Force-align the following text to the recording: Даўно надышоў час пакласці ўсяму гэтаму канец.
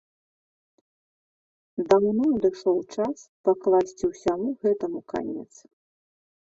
Даўно 1.93 2.23
надышоў 2.31 2.77
час 2.97 3.17
пакласці 3.49 4.03
ўсяму 4.15 4.49
гэтаму 4.67 4.99
канец. 5.15 5.49